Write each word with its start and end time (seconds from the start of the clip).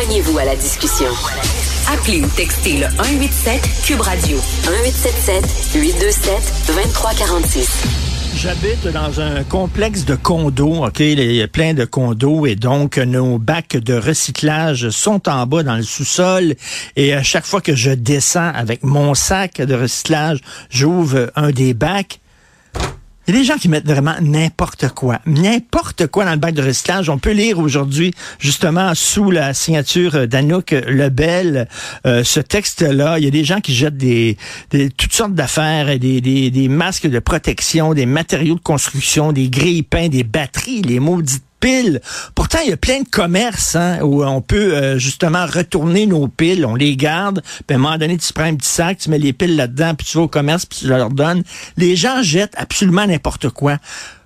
Joignez-vous 0.00 0.38
à 0.38 0.44
la 0.44 0.54
discussion. 0.54 1.08
Appelez 1.92 2.20
ou 2.20 2.28
textez 2.28 2.74
le 2.74 2.86
187 2.86 3.60
Cube 3.84 4.00
Radio 4.00 4.36
1877 4.36 5.74
827 5.74 6.32
2346. 6.68 7.82
J'habite 8.36 8.86
dans 8.86 9.20
un 9.20 9.42
complexe 9.42 10.04
de 10.04 10.14
condos, 10.14 10.86
OK, 10.86 11.00
il 11.00 11.32
y 11.32 11.42
a 11.42 11.48
plein 11.48 11.74
de 11.74 11.84
condos 11.84 12.46
et 12.46 12.54
donc 12.54 12.96
nos 12.98 13.38
bacs 13.38 13.76
de 13.76 13.94
recyclage 13.94 14.90
sont 14.90 15.28
en 15.28 15.46
bas 15.46 15.64
dans 15.64 15.74
le 15.74 15.82
sous-sol 15.82 16.54
et 16.94 17.12
à 17.12 17.24
chaque 17.24 17.44
fois 17.44 17.60
que 17.60 17.74
je 17.74 17.90
descends 17.90 18.52
avec 18.54 18.84
mon 18.84 19.14
sac 19.14 19.60
de 19.60 19.74
recyclage, 19.74 20.38
j'ouvre 20.70 21.32
un 21.34 21.50
des 21.50 21.74
bacs 21.74 22.20
il 23.28 23.34
y 23.34 23.36
a 23.36 23.40
des 23.40 23.46
gens 23.46 23.58
qui 23.58 23.68
mettent 23.68 23.86
vraiment 23.86 24.14
n'importe 24.22 24.88
quoi. 24.88 25.20
N'importe 25.26 26.06
quoi 26.06 26.24
dans 26.24 26.32
le 26.32 26.38
bac 26.38 26.54
de 26.54 26.62
recyclage. 26.62 27.10
On 27.10 27.18
peut 27.18 27.32
lire 27.32 27.58
aujourd'hui, 27.58 28.14
justement, 28.38 28.94
sous 28.94 29.30
la 29.30 29.52
signature 29.52 30.26
d'Anouk 30.26 30.70
Lebel, 30.70 31.68
euh, 32.06 32.24
ce 32.24 32.40
texte-là. 32.40 33.18
Il 33.18 33.26
y 33.26 33.28
a 33.28 33.30
des 33.30 33.44
gens 33.44 33.60
qui 33.60 33.74
jettent 33.74 33.98
des, 33.98 34.38
toutes 34.96 35.12
sortes 35.12 35.34
d'affaires, 35.34 35.98
des, 35.98 36.22
des, 36.22 36.50
des 36.50 36.68
masques 36.68 37.06
de 37.06 37.18
protection, 37.18 37.92
des 37.92 38.06
matériaux 38.06 38.54
de 38.54 38.60
construction, 38.60 39.32
des 39.32 39.50
grilles 39.50 39.82
peints, 39.82 40.08
des 40.08 40.24
batteries, 40.24 40.80
les 40.80 40.98
maudites 40.98 41.44
piles. 41.60 42.00
Pourtant, 42.34 42.58
il 42.64 42.70
y 42.70 42.72
a 42.72 42.76
plein 42.76 43.00
de 43.00 43.08
commerces 43.08 43.76
hein, 43.76 44.00
où 44.02 44.24
on 44.24 44.40
peut 44.40 44.74
euh, 44.74 44.98
justement 44.98 45.46
retourner 45.46 46.06
nos 46.06 46.28
piles, 46.28 46.64
on 46.64 46.74
les 46.74 46.96
garde, 46.96 47.42
puis 47.66 47.74
à 47.74 47.74
un 47.74 47.78
moment 47.78 47.98
donné, 47.98 48.16
tu 48.16 48.32
prends 48.32 48.44
un 48.44 48.56
petit 48.56 48.68
sac, 48.68 48.98
tu 48.98 49.10
mets 49.10 49.18
les 49.18 49.32
piles 49.32 49.56
là-dedans, 49.56 49.94
puis 49.94 50.06
tu 50.06 50.18
vas 50.18 50.24
au 50.24 50.28
commerce, 50.28 50.66
puis 50.66 50.80
tu 50.80 50.86
leur 50.88 51.10
donnes. 51.10 51.42
Les 51.76 51.96
gens 51.96 52.22
jettent 52.22 52.54
absolument 52.56 53.06
n'importe 53.06 53.50
quoi. 53.50 53.78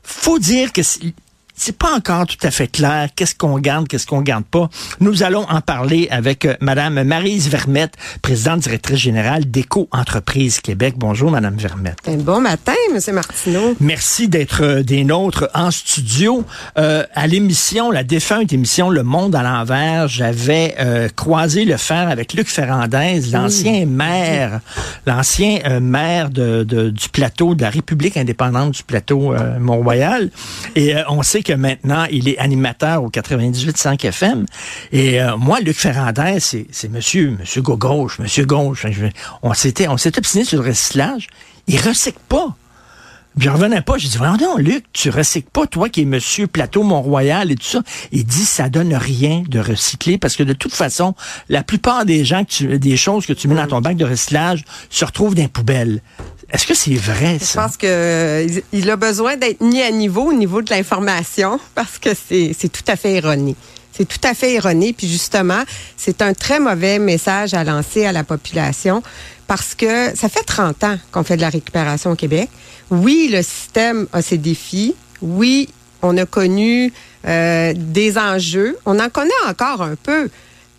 Faut 0.03 0.39
dire 0.39 0.73
que 0.73 0.83
c'est 1.55 1.77
pas 1.77 1.95
encore 1.95 2.27
tout 2.27 2.37
à 2.42 2.51
fait 2.51 2.69
clair 2.69 3.09
qu'est-ce 3.15 3.34
qu'on 3.34 3.59
garde, 3.59 3.88
qu'est-ce 3.88 4.06
qu'on 4.06 4.23
garde 4.23 4.45
pas. 4.45 4.69
Nous 5.01 5.23
allons 5.23 5.47
en 5.48 5.60
parler 5.60 6.09
avec 6.10 6.45
euh, 6.45 6.55
Madame 6.60 7.02
Marise 7.02 7.49
Vermette, 7.49 7.95
présidente 8.23 8.60
directrice 8.60 8.99
générale 8.99 9.51
d'Éco 9.51 9.88
Entreprise 9.93 10.60
Québec. 10.60 10.95
Bonjour, 10.96 11.30
Madame 11.30 11.57
Vermette. 11.57 11.99
Bon 12.21 12.40
matin, 12.40 12.73
Monsieur 12.93 13.12
Martineau. 13.12 13.74
Merci 13.80 14.29
d'être 14.29 14.62
euh, 14.62 14.82
des 14.82 15.04
nôtres 15.04 15.49
en 15.54 15.71
studio. 15.71 16.45
Euh, 16.79 17.04
à 17.15 17.27
l'émission, 17.27 17.90
la 17.90 18.02
défunte 18.02 18.52
émission 18.52 18.90
Le 18.90 19.02
Monde 19.02 19.34
à 19.34 19.43
l'envers, 19.43 20.09
j'avais 20.09 20.74
euh, 20.80 21.09
croisé 21.15 21.65
le 21.65 21.77
fer 21.77 22.09
avec 22.09 22.32
Luc 22.32 22.49
Ferrandez, 22.49 23.21
l'ancien 23.32 23.87
maire, 23.87 24.60
l'ancien 25.07 25.80
maire 25.80 26.30
de, 26.30 26.65
de, 26.65 26.90
du 26.90 27.09
plateau 27.09 27.55
de 27.55 27.62
la 27.62 27.71
République 27.71 28.16
indépendante 28.16 28.73
du 28.73 28.82
plateau 28.82 29.34
Mont-Royal. 29.60 30.30
Et 30.77 30.95
on 31.09 31.23
sait 31.23 31.41
que 31.43 31.52
maintenant, 31.52 32.07
il 32.10 32.29
est 32.29 32.38
animateur 32.38 33.02
au 33.02 33.10
98.5 33.10 34.07
FM. 34.07 34.46
Et 34.93 35.21
euh, 35.21 35.37
moi, 35.37 35.60
Luc 35.60 35.76
Ferrandez, 35.76 36.38
c'est, 36.40 36.88
monsieur, 36.90 37.37
monsieur 37.38 37.62
gauche, 37.62 38.18
monsieur 38.18 38.45
gauche. 38.45 38.87
On 39.43 39.54
s'était, 39.54 39.88
on 39.88 39.96
s'est 39.96 40.16
obstiné 40.18 40.45
sur 40.45 40.62
le 40.62 40.68
recyclage. 40.68 41.29
Il 41.66 41.80
recycle 41.80 42.18
pas. 42.29 42.57
Je 43.38 43.49
revenais 43.49 43.80
pas, 43.80 43.96
j'ai 43.96 44.09
dit, 44.09 44.18
vraiment 44.18 44.37
non, 44.37 44.57
Luc, 44.59 44.84
tu 44.93 45.09
recycles 45.09 45.49
pas, 45.51 45.66
toi 45.66 45.88
qui 45.88 46.02
es 46.02 46.04
monsieur 46.04 46.46
Plateau 46.46 46.82
Mont-Royal 46.82 47.51
et 47.51 47.54
tout 47.54 47.65
ça. 47.65 47.82
Il 48.12 48.27
dit, 48.27 48.45
ça 48.45 48.68
donne 48.68 48.95
rien 48.95 49.43
de 49.49 49.59
recycler 49.59 50.18
parce 50.18 50.37
que 50.37 50.43
de 50.43 50.52
toute 50.52 50.74
façon, 50.74 51.15
la 51.49 51.62
plupart 51.62 52.04
des 52.04 52.27
gens, 52.27 52.45
que 52.45 52.51
tu, 52.51 52.79
des 52.79 52.96
choses 52.99 53.24
que 53.24 53.32
tu 53.32 53.49
mets 53.49 53.54
dans 53.54 53.66
ton 53.66 53.80
bac 53.80 53.96
de 53.96 54.04
recyclage 54.04 54.65
se 54.90 55.04
retrouvent 55.06 55.34
dans 55.34 55.43
les 55.43 55.49
poubelles. 55.49 56.02
Est-ce 56.53 56.67
que 56.67 56.75
c'est 56.75 56.95
vrai, 56.95 57.39
ça? 57.39 57.63
Je 57.63 57.67
pense 57.67 57.77
qu'il 57.79 58.63
il 58.73 58.91
a 58.91 58.97
besoin 58.97 59.37
d'être 59.37 59.63
mis 59.63 59.81
à 59.81 59.91
niveau 59.91 60.29
au 60.29 60.33
niveau 60.35 60.61
de 60.61 60.71
l'information 60.71 61.59
parce 61.75 61.99
que 61.99 62.11
c'est 62.15 62.71
tout 62.71 62.85
à 62.89 62.97
fait 62.97 63.15
erroné. 63.15 63.57
C'est 63.91 64.06
tout 64.06 64.21
à 64.27 64.34
fait 64.34 64.55
erroné. 64.55 64.93
Puis 64.93 65.09
justement, 65.09 65.62
c'est 65.97 66.23
un 66.23 66.34
très 66.34 66.61
mauvais 66.61 66.99
message 66.99 67.55
à 67.55 67.65
lancer 67.65 68.05
à 68.05 68.12
la 68.12 68.25
population 68.25 69.03
parce 69.47 69.75
que 69.75 70.15
ça 70.17 70.28
fait 70.28 70.45
30 70.45 70.84
ans 70.84 70.99
qu'on 71.11 71.25
fait 71.25 71.37
de 71.37 71.43
la 71.43 71.51
récupération 71.51 72.12
au 72.12 72.17
Québec. 72.17 72.49
Oui, 72.91 73.29
le 73.33 73.43
système 73.43 74.07
a 74.12 74.21
ses 74.21 74.39
défis. 74.39 74.95
Oui, 75.21 75.69
on 76.03 76.17
a 76.19 76.27
connu 76.27 76.93
euh, 77.27 77.73
des 77.77 78.19
enjeux. 78.19 78.77
On 78.85 78.99
en 78.99 79.09
connaît 79.09 79.31
encore 79.49 79.83
un 79.83 79.95
peu. 79.95 80.29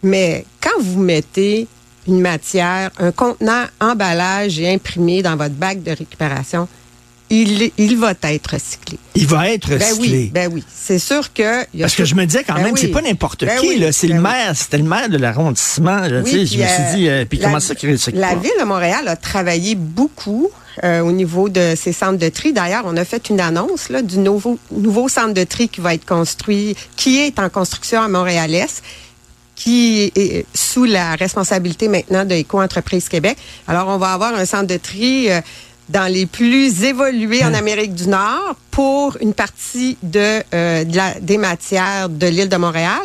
Mais 0.04 0.46
quand 0.62 0.82
vous 0.82 1.00
mettez 1.00 1.68
une 2.08 2.22
matière, 2.22 2.92
un 3.00 3.12
contenant 3.12 3.66
emballage 3.80 4.60
et 4.60 4.74
imprimé 4.74 5.22
dans 5.22 5.36
votre 5.36 5.56
bac 5.56 5.84
de 5.84 5.92
récupération, 5.92 6.68
il, 7.30 7.72
il 7.78 7.98
va 7.98 8.12
être 8.12 8.52
recyclé. 8.52 9.00
Il 9.16 9.28
va 9.28 9.50
être 9.50 9.74
recyclé. 9.74 10.30
Ben 10.34 10.48
oui, 10.48 10.52
ben 10.52 10.52
oui. 10.54 10.64
c'est 10.72 11.00
sûr 11.00 11.34
que. 11.34 11.66
Parce 11.80 11.96
que 11.96 12.06
je 12.06 12.16
me 12.16 12.26
disais 12.26 12.44
quand 12.44 12.56
ben 12.56 12.64
même, 12.64 12.78
c'est 12.78 12.90
pas 12.90 13.02
n'importe 13.02 13.46
ben 13.46 13.60
qui. 13.60 13.84
c'est 13.92 14.08
le 14.08 14.22
maire, 14.22 14.56
c'était 14.56 14.78
le 14.78 14.84
maire 14.84 15.10
de 15.10 15.18
l'arrondissement. 15.18 16.04
je 16.08 16.16
me 16.16 16.26
suis 16.26 16.46
dit, 16.96 17.10
euh, 17.10 17.26
puis 17.26 17.40
comment 17.40 17.60
ça 17.60 17.76
qu'il 17.76 17.92
recycle 17.92 18.18
La 18.18 18.36
ville 18.36 18.52
de 18.60 18.66
Montréal 18.66 19.08
a 19.08 19.16
travaillé 19.16 19.76
beaucoup 19.76 20.50
euh, 20.84 21.02
au 21.02 21.12
niveau 21.12 21.50
de 21.50 21.74
ces 21.76 21.94
centres 21.94 22.20
de 22.20 22.30
tri. 22.30 22.54
D'ailleurs, 22.54 22.84
on 22.86 22.98
a 22.98 23.06
fait 23.06 23.30
une 23.30 23.40
annonce 23.40 23.90
là, 23.90 24.02
du 24.02 24.20
nouveau, 24.20 24.60
nouveau 24.72 25.08
centre 25.08 25.34
de 25.34 25.44
tri 25.44 25.70
qui 25.70 25.82
va 25.82 25.94
être 25.94 26.06
construit, 26.06 26.76
qui 26.96 27.20
est 27.20 27.40
en 27.40 27.50
construction 27.50 28.02
à 28.02 28.08
Montréal-Est 28.08 28.84
qui 29.56 30.12
est 30.16 30.46
sous 30.54 30.86
la 30.86 31.16
responsabilité 31.16 31.88
maintenant 31.88 32.26
de 32.26 32.34
Éco-entreprise 32.34 33.08
Québec. 33.10 33.38
Alors, 33.68 33.88
on 33.88 33.98
va 33.98 34.14
avoir 34.14 34.34
un 34.34 34.46
centre 34.46 34.68
de 34.68 34.78
tri 34.78 35.30
euh, 35.30 35.42
dans 35.90 36.12
les 36.12 36.26
plus 36.26 36.84
évolués 36.84 37.44
en 37.44 37.48
hein. 37.48 37.54
Amérique 37.54 37.94
du 37.94 38.08
Nord 38.08 38.56
pour 38.72 39.18
une 39.22 39.34
partie 39.34 39.98
de, 40.02 40.42
euh, 40.54 40.84
la, 40.92 41.20
des 41.20 41.38
matières 41.38 42.10
de 42.10 42.28
l'île 42.28 42.50
de 42.50 42.58
Montréal. 42.58 43.02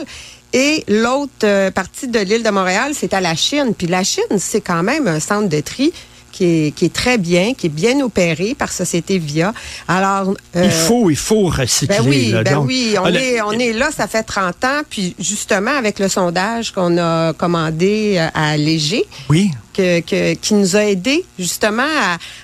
Et 0.52 0.84
l'autre 0.88 1.32
euh, 1.44 1.70
partie 1.70 2.08
de 2.08 2.20
l'île 2.20 2.42
de 2.42 2.50
Montréal, 2.50 2.92
c'est 2.94 3.12
à 3.12 3.20
la 3.20 3.34
Chine. 3.34 3.74
Puis 3.76 3.86
la 3.86 4.02
Chine, 4.02 4.38
c'est 4.38 4.62
quand 4.62 4.82
même 4.82 5.06
un 5.06 5.20
centre 5.20 5.48
de 5.48 5.60
tri 5.60 5.92
qui 6.38 6.84
est, 6.84 6.92
très 6.92 7.18
bien, 7.18 7.52
qui 7.54 7.66
est 7.66 7.70
bien 7.70 8.00
opéré 8.00 8.54
par 8.54 8.70
Société 8.70 9.18
Via. 9.18 9.52
Alors, 9.88 10.34
euh, 10.54 10.64
il 10.64 10.70
faut, 10.70 11.10
il 11.10 11.16
faut 11.16 11.46
recycler. 11.46 11.98
Ben 11.98 12.04
oui, 12.06 12.34
ben 12.44 12.58
oui, 12.58 12.94
on, 12.98 13.04
ah, 13.06 13.10
est, 13.10 13.40
on 13.42 13.52
est 13.52 13.72
là, 13.72 13.90
ça 13.90 14.06
fait 14.06 14.22
30 14.22 14.64
ans, 14.64 14.82
puis 14.88 15.16
justement 15.18 15.76
avec 15.76 15.98
le 15.98 16.08
sondage 16.08 16.72
qu'on 16.72 16.96
a 16.98 17.32
commandé 17.32 18.14
euh, 18.18 18.28
à 18.34 18.56
Léger, 18.56 19.04
oui. 19.28 19.50
que, 19.74 20.34
qui 20.34 20.54
nous 20.54 20.76
a 20.76 20.84
aidé 20.84 21.24
justement 21.38 21.82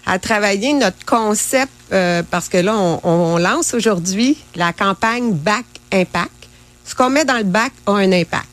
à, 0.06 0.18
travailler 0.18 0.72
notre 0.72 1.04
concept, 1.06 1.72
euh, 1.92 2.22
parce 2.28 2.48
que 2.48 2.58
là, 2.58 2.74
on, 2.76 3.00
on 3.04 3.38
lance 3.38 3.74
aujourd'hui 3.74 4.36
la 4.56 4.72
campagne 4.72 5.32
Back 5.32 5.66
Impact. 5.92 6.30
Ce 6.84 6.94
qu'on 6.94 7.10
met 7.10 7.24
dans 7.24 7.38
le 7.38 7.44
bac 7.44 7.72
a 7.86 7.92
un 7.92 8.12
impact. 8.12 8.48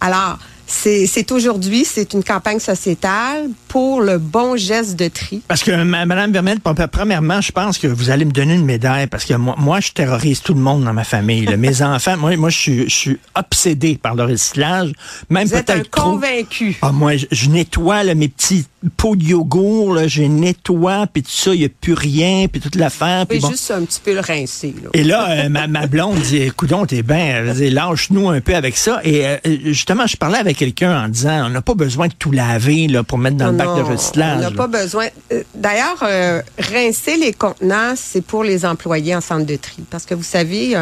Alors, 0.00 0.38
c'est 0.68 1.32
aujourd'hui, 1.32 1.84
c'est 1.84 2.12
une 2.12 2.22
campagne 2.22 2.60
sociétale 2.60 3.48
pour 3.68 4.02
le 4.02 4.18
bon 4.18 4.56
geste 4.56 4.96
de 4.96 5.08
tri. 5.08 5.42
Parce 5.48 5.62
que, 5.62 5.70
Madame 5.82 6.30
Vermette, 6.30 6.60
premièrement, 6.92 7.40
je 7.40 7.52
pense 7.52 7.78
que 7.78 7.86
vous 7.86 8.10
allez 8.10 8.26
me 8.26 8.32
donner 8.32 8.54
une 8.54 8.64
médaille 8.64 9.06
parce 9.06 9.24
que 9.24 9.34
moi, 9.34 9.54
moi 9.58 9.80
je 9.80 9.92
terrorise 9.92 10.42
tout 10.42 10.54
le 10.54 10.60
monde 10.60 10.84
dans 10.84 10.92
ma 10.92 11.04
famille. 11.04 11.46
Mes 11.56 11.82
enfants, 11.82 12.16
moi, 12.18 12.36
moi 12.36 12.50
je, 12.50 12.58
suis, 12.58 12.84
je 12.84 12.94
suis 12.94 13.18
obsédé 13.34 13.98
par 14.00 14.14
le 14.14 14.24
recyclage. 14.24 14.92
Même 15.30 15.48
vous 15.48 15.54
êtes 15.54 15.70
un 15.70 15.82
convaincu. 15.90 16.76
Ah, 16.82 16.92
moi, 16.92 17.12
je, 17.16 17.48
nettoie 17.48 18.04
mes 18.14 18.28
petits 18.28 18.66
pots 18.96 19.16
de 19.16 19.24
yogourt, 19.24 19.94
là, 19.94 20.06
je 20.06 20.22
nettoie, 20.22 21.06
puis 21.12 21.22
tout 21.22 21.32
ça, 21.32 21.52
il 21.52 21.60
n'y 21.60 21.64
a 21.64 21.68
plus 21.68 21.94
rien, 21.94 22.46
puis 22.46 22.60
toute 22.60 22.76
l'affaire. 22.76 23.26
Puis 23.26 23.40
bon. 23.40 23.50
juste 23.50 23.70
un 23.70 23.82
petit 23.82 24.00
peu 24.00 24.14
le 24.14 24.20
rincer. 24.20 24.74
Là. 24.82 24.90
Et 24.94 25.02
là, 25.02 25.30
euh, 25.30 25.48
ma, 25.48 25.66
ma, 25.66 25.86
blonde 25.86 26.18
dit, 26.20 26.36
écoute, 26.36 26.70
t'es 26.86 27.02
bien, 27.02 27.42
lâche-nous 27.42 28.28
un 28.28 28.40
peu 28.40 28.54
avec 28.54 28.76
ça. 28.76 29.00
Et 29.04 29.26
euh, 29.26 29.36
justement, 29.64 30.06
je 30.06 30.16
parlais 30.16 30.38
avec 30.38 30.56
quelqu'un 30.56 31.04
en 31.04 31.08
disant 31.08 31.46
on 31.46 31.50
n'a 31.50 31.62
pas 31.62 31.74
besoin 31.74 32.08
de 32.08 32.12
tout 32.12 32.30
laver 32.30 32.86
là, 32.86 33.02
pour 33.02 33.18
mettre 33.18 33.36
dans 33.36 33.48
le 33.48 33.56
bac 33.56 33.68
de 33.76 33.82
recyclage. 33.82 34.38
On 34.38 34.40
n'a 34.40 34.50
pas 34.50 34.66
besoin. 34.66 35.06
Euh, 35.32 35.42
d'ailleurs, 35.54 36.02
euh, 36.02 36.42
rincer 36.58 37.16
les 37.16 37.32
contenants, 37.32 37.94
c'est 37.96 38.22
pour 38.22 38.44
les 38.44 38.64
employés 38.64 39.14
en 39.16 39.20
centre 39.20 39.46
de 39.46 39.56
tri. 39.56 39.82
Parce 39.90 40.04
que 40.04 40.14
vous 40.14 40.22
savez, 40.22 40.74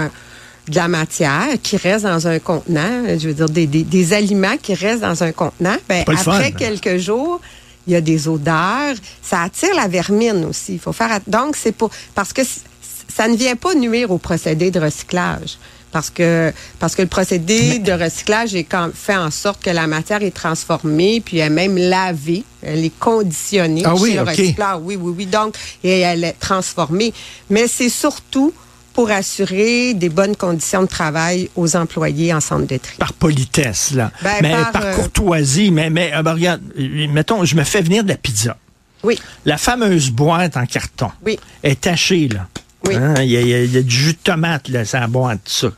de 0.68 0.76
la 0.76 0.88
matière 0.88 1.46
qui 1.62 1.76
reste 1.76 2.04
dans 2.04 2.26
un 2.28 2.38
contenant, 2.38 3.04
je 3.18 3.28
veux 3.28 3.34
dire 3.34 3.48
des, 3.48 3.66
des, 3.66 4.12
aliments 4.12 4.56
qui 4.60 4.74
restent 4.74 5.02
dans 5.02 5.22
un 5.22 5.32
contenant, 5.32 5.76
ben, 5.88 6.04
après 6.06 6.52
quelques 6.52 6.96
jours, 6.96 7.40
il 7.86 7.92
y 7.92 7.96
a 7.96 8.00
des 8.00 8.28
odeurs, 8.28 8.96
ça 9.22 9.42
attire 9.42 9.74
la 9.74 9.88
vermine 9.88 10.44
aussi. 10.44 10.74
Il 10.74 10.80
faut 10.80 10.92
faire 10.92 11.20
donc 11.26 11.56
c'est 11.56 11.72
pour 11.72 11.90
parce 12.14 12.32
que 12.32 12.42
ça 12.44 13.28
ne 13.28 13.36
vient 13.36 13.56
pas 13.56 13.74
nuire 13.74 14.10
au 14.10 14.18
procédé 14.18 14.70
de 14.70 14.80
recyclage 14.80 15.58
parce 15.92 16.10
que 16.10 16.52
parce 16.78 16.94
que 16.94 17.02
le 17.02 17.08
procédé 17.08 17.78
de 17.78 17.92
recyclage 17.92 18.54
est 18.54 18.64
quand, 18.64 18.90
fait 18.94 19.16
en 19.16 19.30
sorte 19.30 19.62
que 19.62 19.70
la 19.70 19.86
matière 19.86 20.22
est 20.22 20.34
transformée 20.34 21.22
puis 21.24 21.38
elle 21.38 21.46
est 21.46 21.54
même 21.54 21.78
lavée, 21.78 22.44
elle 22.60 22.84
est 22.84 22.98
conditionnée 22.98 23.82
ah 23.84 23.94
oui, 23.94 24.14
le 24.14 24.22
recyclage. 24.22 24.80
Oui, 24.82 24.96
oui, 24.96 25.14
oui. 25.16 25.26
Donc, 25.26 25.54
et 25.82 26.00
elle 26.00 26.24
est 26.24 26.38
transformée. 26.38 27.14
Mais 27.48 27.66
c'est 27.66 27.88
surtout 27.88 28.52
pour 28.96 29.10
assurer 29.10 29.92
des 29.92 30.08
bonnes 30.08 30.34
conditions 30.34 30.80
de 30.80 30.86
travail 30.86 31.50
aux 31.54 31.76
employés 31.76 32.32
en 32.32 32.40
centre 32.40 32.66
de 32.66 32.78
tri. 32.78 32.96
Par 32.96 33.12
politesse, 33.12 33.90
là. 33.90 34.10
Ben, 34.22 34.36
mais 34.40 34.54
par, 34.72 34.82
euh, 34.82 34.94
courtoisie. 34.94 35.70
Mais, 35.70 35.90
mais 35.90 36.14
euh, 36.14 36.22
ben, 36.22 36.32
regarde, 36.32 36.62
mettons, 37.10 37.44
je 37.44 37.56
me 37.56 37.62
fais 37.62 37.82
venir 37.82 38.04
de 38.04 38.08
la 38.08 38.16
pizza. 38.16 38.56
Oui. 39.02 39.20
La 39.44 39.58
fameuse 39.58 40.10
boîte 40.10 40.56
en 40.56 40.64
carton 40.64 41.10
oui. 41.26 41.38
est 41.62 41.82
tachée, 41.82 42.28
là. 42.28 42.48
Hein, 42.88 43.14
il, 43.18 43.30
y 43.30 43.76
a, 43.76 43.82
du 43.82 43.94
jus 43.94 44.12
de 44.12 44.18
tomate, 44.24 44.68
là, 44.68 44.86
ça 44.86 45.06
tout 45.06 45.40
ça. 45.44 45.68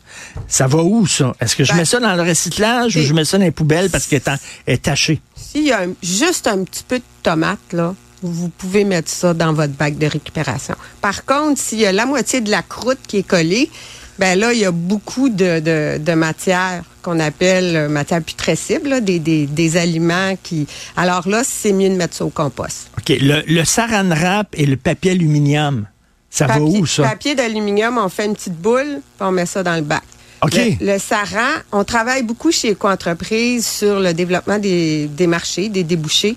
Ça 0.46 0.68
va 0.68 0.78
où, 0.78 1.04
ça? 1.08 1.34
Est-ce 1.40 1.56
que 1.56 1.64
je 1.64 1.72
ben, 1.72 1.78
mets 1.78 1.84
ça 1.86 1.98
dans 1.98 2.14
le 2.14 2.22
recyclage 2.22 2.96
ou 2.96 3.00
je 3.00 3.14
mets 3.14 3.24
ça 3.24 3.38
dans 3.38 3.44
les 3.44 3.50
poubelles 3.50 3.90
parce 3.90 4.06
qu'elle 4.06 4.22
est, 4.68 4.82
tachée? 4.82 5.20
S'il 5.34 5.64
y 5.64 5.72
a 5.72 5.86
juste 6.04 6.46
un 6.46 6.62
petit 6.62 6.84
peu 6.86 6.98
de 6.98 7.04
tomate, 7.24 7.72
là, 7.72 7.96
vous 8.22 8.48
pouvez 8.48 8.84
mettre 8.84 9.10
ça 9.10 9.34
dans 9.34 9.52
votre 9.52 9.72
bac 9.74 9.96
de 9.98 10.06
récupération. 10.06 10.74
Par 11.00 11.24
contre, 11.24 11.60
s'il 11.60 11.80
y 11.80 11.86
a 11.86 11.92
la 11.92 12.06
moitié 12.06 12.40
de 12.40 12.50
la 12.50 12.62
croûte 12.62 12.98
qui 13.06 13.18
est 13.18 13.26
collée, 13.26 13.70
ben 14.18 14.38
là, 14.38 14.52
il 14.52 14.58
y 14.58 14.64
a 14.64 14.72
beaucoup 14.72 15.28
de, 15.28 15.60
de, 15.60 15.98
de 15.98 16.12
matière 16.12 16.82
qu'on 17.02 17.20
appelle 17.20 17.76
euh, 17.76 17.88
matière 17.88 18.20
putrescible, 18.22 19.02
des, 19.02 19.20
des, 19.20 19.46
des, 19.46 19.76
aliments 19.76 20.36
qui. 20.42 20.66
Alors 20.96 21.28
là, 21.28 21.42
c'est 21.44 21.72
mieux 21.72 21.88
de 21.88 21.94
mettre 21.94 22.16
ça 22.16 22.24
au 22.24 22.30
compost. 22.30 22.90
OK. 22.98 23.16
Le, 23.20 23.42
le 23.46 23.64
saran 23.64 24.08
wrap 24.08 24.48
et 24.54 24.66
le 24.66 24.76
papier 24.76 25.12
aluminium. 25.12 25.86
Ça 26.30 26.46
va 26.46 26.60
où, 26.60 26.84
ça? 26.84 27.04
Papier 27.04 27.34
d'aluminium, 27.34 27.96
on 27.98 28.08
fait 28.08 28.26
une 28.26 28.34
petite 28.34 28.60
boule, 28.60 29.00
puis 29.00 29.20
on 29.20 29.30
met 29.30 29.46
ça 29.46 29.62
dans 29.62 29.76
le 29.76 29.82
bac. 29.82 30.02
OK. 30.42 30.56
Le, 30.80 30.98
saran, 30.98 31.60
on 31.72 31.84
travaille 31.84 32.22
beaucoup 32.22 32.52
chez 32.52 32.72
Eco-entreprise 32.72 33.66
sur 33.66 33.98
le 33.98 34.12
développement 34.12 34.58
des, 34.58 35.08
des 35.08 35.26
marchés, 35.26 35.68
des 35.68 35.84
débouchés. 35.84 36.36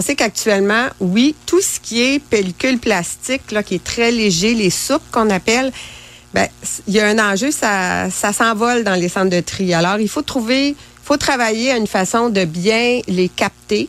Sait 0.00 0.14
qu'actuellement, 0.14 0.86
oui, 1.00 1.34
tout 1.44 1.60
ce 1.60 1.78
qui 1.78 2.02
est 2.02 2.18
pellicule 2.18 2.78
plastique, 2.78 3.50
là, 3.52 3.62
qui 3.62 3.74
est 3.74 3.84
très 3.84 4.10
léger, 4.10 4.54
les 4.54 4.70
soupes 4.70 5.02
qu'on 5.12 5.28
appelle, 5.28 5.72
ben, 6.32 6.48
il 6.88 6.94
y 6.94 7.00
a 7.00 7.06
un 7.06 7.18
enjeu, 7.18 7.50
ça, 7.50 8.08
ça 8.10 8.32
s'envole 8.32 8.82
dans 8.82 8.94
les 8.94 9.08
centres 9.08 9.30
de 9.30 9.40
tri. 9.40 9.74
Alors, 9.74 10.00
il 10.00 10.08
faut 10.08 10.22
trouver, 10.22 10.74
faut 11.02 11.18
travailler 11.18 11.70
à 11.70 11.76
une 11.76 11.86
façon 11.86 12.30
de 12.30 12.44
bien 12.44 13.00
les 13.08 13.28
capter, 13.28 13.88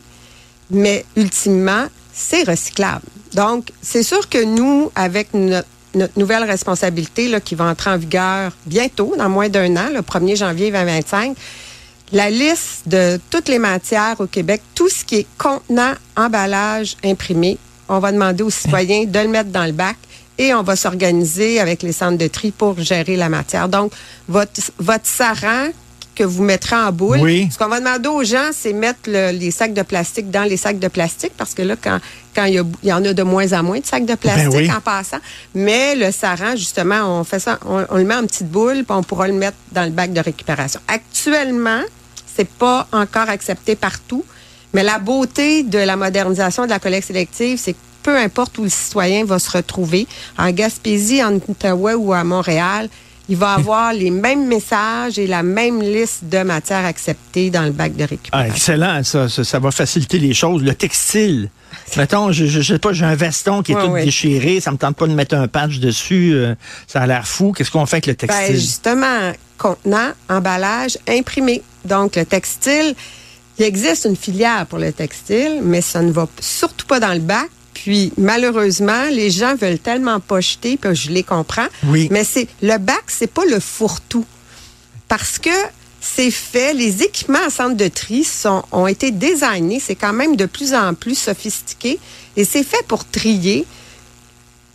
mais 0.70 1.04
ultimement, 1.16 1.86
c'est 2.12 2.48
recyclable. 2.48 3.06
Donc, 3.32 3.72
c'est 3.80 4.02
sûr 4.02 4.28
que 4.28 4.42
nous, 4.44 4.90
avec 4.94 5.32
notre, 5.34 5.68
nouvelle 6.16 6.44
responsabilité 6.44 7.28
là, 7.28 7.40
qui 7.40 7.54
va 7.54 7.64
entrer 7.64 7.90
en 7.90 7.96
vigueur 7.96 8.52
bientôt, 8.66 9.14
dans 9.16 9.30
moins 9.30 9.48
d'un 9.48 9.76
an, 9.76 9.88
le 9.92 10.00
1er 10.00 10.36
janvier 10.36 10.70
2025, 10.70 11.34
la 12.12 12.30
liste 12.30 12.82
de 12.86 13.18
toutes 13.30 13.48
les 13.48 13.58
matières 13.58 14.16
au 14.20 14.26
Québec, 14.26 14.62
tout 14.74 14.88
ce 14.88 15.04
qui 15.04 15.16
est 15.16 15.26
contenant, 15.38 15.92
emballage, 16.16 16.96
imprimé, 17.04 17.58
on 17.88 17.98
va 17.98 18.12
demander 18.12 18.42
aux 18.42 18.50
citoyens 18.50 19.04
de 19.04 19.18
le 19.18 19.28
mettre 19.28 19.50
dans 19.50 19.64
le 19.64 19.72
bac 19.72 19.96
et 20.38 20.52
on 20.54 20.62
va 20.62 20.76
s'organiser 20.76 21.60
avec 21.60 21.82
les 21.82 21.92
centres 21.92 22.18
de 22.18 22.26
tri 22.26 22.50
pour 22.50 22.78
gérer 22.78 23.16
la 23.16 23.28
matière. 23.28 23.68
Donc, 23.68 23.92
votre, 24.28 24.60
votre 24.78 25.06
saran 25.06 25.68
que 26.16 26.24
vous 26.24 26.42
mettrez 26.42 26.74
en 26.74 26.90
boule. 26.90 27.20
Ce 27.52 27.58
qu'on 27.58 27.68
va 27.68 27.78
demander 27.78 28.08
aux 28.08 28.24
gens, 28.24 28.50
c'est 28.52 28.72
mettre 28.72 29.10
les 29.10 29.50
sacs 29.50 29.74
de 29.74 29.82
plastique 29.82 30.30
dans 30.30 30.44
les 30.44 30.56
sacs 30.56 30.78
de 30.78 30.88
plastique 30.88 31.32
parce 31.36 31.54
que 31.54 31.62
là, 31.62 31.76
quand, 31.80 32.00
quand 32.34 32.46
il, 32.46 32.64
y, 32.82 32.92
en 32.92 33.04
a 33.04 33.12
de 33.12 33.22
moins 33.22 33.52
en 33.52 33.62
moins 33.62 33.78
de 33.78 33.86
sacs 33.86 34.06
de 34.06 34.14
ben 34.14 34.16
plastique 34.16 34.70
en 34.74 34.80
passant. 34.80 35.18
Mais 35.54 35.94
le 35.94 36.10
saran, 36.10 36.56
justement, 36.56 37.20
on 37.20 37.22
fait 37.22 37.38
ça, 37.38 37.58
on, 37.66 37.96
le 37.96 38.04
met 38.04 38.14
en 38.14 38.26
petite 38.26 38.50
boule, 38.50 38.84
puis 38.84 38.96
on 38.96 39.02
pourra 39.02 39.28
le 39.28 39.34
mettre 39.34 39.58
dans 39.72 39.84
le 39.84 39.90
bac 39.90 40.12
de 40.12 40.20
récupération. 40.20 40.80
Actuellement, 40.88 41.82
c'est 42.36 42.48
pas 42.48 42.86
encore 42.92 43.28
accepté 43.28 43.76
partout. 43.76 44.24
Mais 44.74 44.82
la 44.82 44.98
beauté 44.98 45.62
de 45.62 45.78
la 45.78 45.96
modernisation 45.96 46.64
de 46.64 46.70
la 46.70 46.78
collecte 46.78 47.08
sélective, 47.08 47.58
c'est 47.58 47.72
que 47.72 47.78
peu 48.02 48.16
importe 48.16 48.58
où 48.58 48.62
le 48.62 48.68
citoyen 48.68 49.24
va 49.24 49.38
se 49.38 49.50
retrouver, 49.50 50.06
en 50.38 50.50
Gaspésie, 50.50 51.24
en 51.24 51.34
Outaouais 51.48 51.94
ou 51.94 52.12
à 52.12 52.22
Montréal, 52.24 52.88
il 53.28 53.36
va 53.36 53.54
avoir 53.54 53.92
les 53.92 54.10
mêmes 54.10 54.46
messages 54.46 55.18
et 55.18 55.26
la 55.26 55.42
même 55.42 55.80
liste 55.82 56.24
de 56.24 56.38
matières 56.42 56.84
acceptées 56.84 57.50
dans 57.50 57.62
le 57.62 57.72
bac 57.72 57.96
de 57.96 58.04
récupération. 58.04 58.52
Ah, 58.52 58.54
excellent, 58.54 59.02
ça, 59.02 59.28
ça, 59.28 59.58
va 59.58 59.70
faciliter 59.70 60.18
les 60.18 60.34
choses. 60.34 60.62
Le 60.62 60.74
textile, 60.74 61.50
mettons, 61.96 62.30
je, 62.30 62.46
je, 62.46 62.60
sais 62.60 62.78
pas, 62.78 62.92
j'ai 62.92 63.04
un 63.04 63.16
veston 63.16 63.62
qui 63.62 63.72
est 63.72 63.74
tout 63.74 63.92
déchiré, 63.94 64.60
ça 64.60 64.70
me 64.70 64.76
tente 64.76 64.96
pas 64.96 65.06
de 65.06 65.14
mettre 65.14 65.34
un 65.34 65.48
patch 65.48 65.78
dessus, 65.78 66.32
euh, 66.34 66.54
ça 66.86 67.00
a 67.00 67.06
l'air 67.06 67.26
fou. 67.26 67.52
Qu'est-ce 67.52 67.70
qu'on 67.70 67.86
fait 67.86 67.96
avec 67.96 68.06
le 68.06 68.12
ben, 68.12 68.28
textile? 68.28 68.56
justement, 68.56 69.32
contenant, 69.58 70.10
emballage, 70.28 70.98
imprimé. 71.08 71.62
Donc, 71.86 72.16
le 72.16 72.24
textile, 72.24 72.94
il 73.58 73.64
existe 73.64 74.04
une 74.04 74.16
filière 74.16 74.66
pour 74.66 74.78
le 74.78 74.92
textile, 74.92 75.60
mais 75.62 75.80
ça 75.80 76.02
ne 76.02 76.12
va 76.12 76.28
surtout 76.40 76.86
pas 76.86 77.00
dans 77.00 77.14
le 77.14 77.20
bac 77.20 77.48
puis 77.76 78.12
malheureusement, 78.16 79.04
les 79.10 79.30
gens 79.30 79.54
veulent 79.54 79.78
tellement 79.78 80.18
pas 80.18 80.40
jeter, 80.40 80.78
puis 80.78 80.96
je 80.96 81.10
les 81.10 81.22
comprends. 81.22 81.66
Oui. 81.84 82.08
Mais 82.10 82.24
c'est 82.24 82.48
le 82.62 82.78
bac, 82.78 83.04
c'est 83.06 83.30
pas 83.30 83.44
le 83.44 83.60
fourre-tout. 83.60 84.24
Parce 85.08 85.38
que 85.38 85.50
c'est 86.00 86.30
fait, 86.30 86.72
les 86.72 87.02
équipements 87.02 87.46
en 87.46 87.50
centre 87.50 87.76
de 87.76 87.88
tri 87.88 88.24
sont, 88.24 88.64
ont 88.72 88.86
été 88.86 89.10
designés, 89.10 89.78
c'est 89.78 89.94
quand 89.94 90.14
même 90.14 90.36
de 90.36 90.46
plus 90.46 90.74
en 90.74 90.94
plus 90.94 91.16
sophistiqué, 91.16 91.98
et 92.36 92.44
c'est 92.44 92.62
fait 92.62 92.84
pour 92.88 93.04
trier 93.04 93.66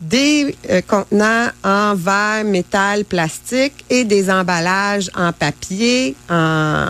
des 0.01 0.55
euh, 0.69 0.81
contenants 0.81 1.49
en 1.63 1.95
verre, 1.95 2.43
métal, 2.43 3.05
plastique 3.05 3.85
et 3.89 4.03
des 4.03 4.31
emballages 4.31 5.09
en 5.15 5.31
papier, 5.31 6.15
en 6.29 6.87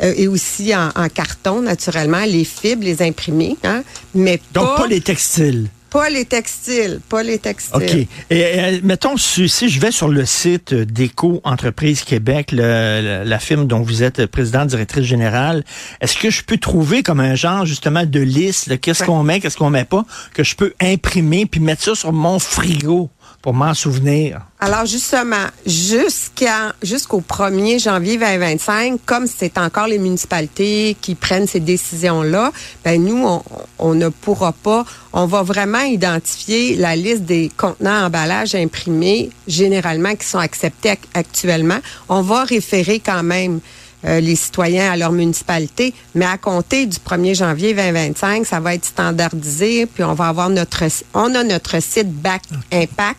euh, 0.00 0.14
et 0.16 0.28
aussi 0.28 0.72
en, 0.76 1.08
carton, 1.08 1.62
naturellement, 1.62 2.24
les 2.24 2.44
fibres, 2.44 2.84
les 2.84 3.02
imprimés, 3.02 3.56
hein, 3.64 3.82
mais 4.14 4.40
Donc, 4.52 4.76
pas, 4.76 4.86
les 4.86 5.00
textiles. 5.00 5.68
Pas 5.90 6.10
les 6.10 6.24
textiles, 6.24 7.00
pas 7.08 7.22
les 7.22 7.38
textiles. 7.38 7.76
OK. 7.76 8.06
Et, 8.30 8.80
mettons, 8.82 9.16
si, 9.16 9.48
je 9.48 9.80
vais 9.80 9.90
sur 9.90 10.08
le 10.08 10.24
site 10.24 10.74
d'Éco 10.74 11.40
Entreprise 11.44 12.02
Québec, 12.02 12.52
la 12.52 13.38
firme 13.38 13.66
dont 13.66 13.80
vous 13.80 14.02
êtes 14.02 14.26
présidente, 14.26 14.68
directrice 14.68 15.04
générale, 15.04 15.64
est-ce 16.00 16.16
que 16.16 16.30
je 16.30 16.42
peux 16.42 16.58
trouver 16.58 17.02
comme 17.02 17.20
un 17.20 17.34
genre, 17.34 17.64
justement, 17.64 18.04
de 18.04 18.20
liste, 18.20 18.80
qu'est-ce 18.80 19.04
qu'on 19.04 19.22
met, 19.22 19.40
qu'est-ce 19.40 19.56
qu'on 19.56 19.70
met 19.70 19.84
pas, 19.84 20.04
que 20.34 20.44
je 20.44 20.56
peux 20.56 20.74
imprimer 20.80 21.46
puis 21.46 21.60
mettre 21.60 21.82
ça 21.82 21.94
sur 21.94 22.12
mon 22.12 22.38
frigo? 22.38 23.10
Pour 23.42 23.54
m'en 23.54 23.72
souvenir? 23.74 24.40
Alors 24.60 24.86
justement, 24.86 25.46
jusqu'à 25.64 26.74
jusqu'au 26.82 27.20
1er 27.20 27.80
janvier 27.82 28.18
2025, 28.18 29.00
comme 29.06 29.26
c'est 29.26 29.56
encore 29.58 29.86
les 29.86 29.98
municipalités 29.98 30.96
qui 31.00 31.14
prennent 31.14 31.46
ces 31.46 31.60
décisions-là, 31.60 32.52
ben 32.84 33.02
nous 33.02 33.24
on, 33.24 33.42
on, 33.78 33.94
ne 33.94 34.08
pourra 34.08 34.52
pas. 34.52 34.84
On 35.12 35.26
va 35.26 35.42
vraiment 35.42 35.80
identifier 35.80 36.74
la 36.76 36.96
liste 36.96 37.22
des 37.22 37.50
contenants 37.56 38.06
emballages 38.06 38.54
imprimés 38.54 39.30
généralement 39.46 40.14
qui 40.16 40.26
sont 40.26 40.38
acceptés 40.38 40.98
actuellement. 41.14 41.78
On 42.08 42.22
va 42.22 42.44
référer 42.44 42.98
quand 42.98 43.22
même 43.22 43.60
euh, 44.04 44.20
les 44.20 44.36
citoyens 44.36 44.92
à 44.92 44.96
leur 44.96 45.10
municipalité, 45.10 45.92
mais 46.14 46.24
à 46.24 46.38
compter 46.38 46.86
du 46.86 46.98
1er 46.98 47.34
janvier 47.34 47.74
2025, 47.74 48.46
ça 48.46 48.60
va 48.60 48.74
être 48.74 48.84
standardisé, 48.84 49.86
puis 49.86 50.04
on 50.04 50.14
va 50.14 50.28
avoir 50.28 50.50
notre 50.50 50.84
on 51.14 51.34
a 51.34 51.42
notre 51.42 51.82
site 51.82 52.08
Back 52.08 52.42
Impact 52.72 53.18